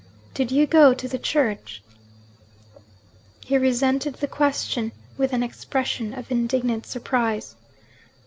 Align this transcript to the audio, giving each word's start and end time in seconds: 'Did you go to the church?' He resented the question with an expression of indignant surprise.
'Did 0.33 0.51
you 0.51 0.65
go 0.65 0.95
to 0.95 1.07
the 1.07 1.19
church?' 1.19 1.83
He 3.45 3.55
resented 3.55 4.15
the 4.15 4.25
question 4.27 4.93
with 5.15 5.31
an 5.31 5.43
expression 5.43 6.11
of 6.15 6.31
indignant 6.31 6.87
surprise. 6.87 7.55